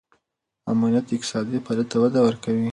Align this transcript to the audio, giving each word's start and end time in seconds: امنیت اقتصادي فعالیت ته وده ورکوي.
امنیت 0.71 1.05
اقتصادي 1.15 1.57
فعالیت 1.65 1.87
ته 1.91 1.97
وده 2.03 2.19
ورکوي. 2.23 2.67